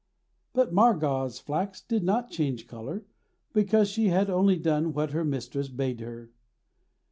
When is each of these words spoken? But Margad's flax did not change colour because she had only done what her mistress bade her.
But 0.53 0.73
Margad's 0.73 1.37
flax 1.37 1.79
did 1.79 2.03
not 2.03 2.31
change 2.31 2.65
colour 2.65 3.05
because 3.53 3.87
she 3.87 4.07
had 4.07 4.31
only 4.31 4.57
done 4.57 4.93
what 4.93 5.11
her 5.11 5.23
mistress 5.23 5.67
bade 5.69 5.99
her. 5.99 6.31